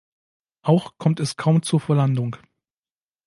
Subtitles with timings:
[0.63, 2.35] Auch kommt es kaum zur Verlandung.